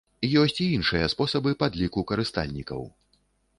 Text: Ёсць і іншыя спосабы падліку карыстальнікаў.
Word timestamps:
Ёсць 0.43 0.55
і 0.63 0.69
іншыя 0.77 1.09
спосабы 1.13 1.53
падліку 1.61 2.07
карыстальнікаў. 2.15 2.81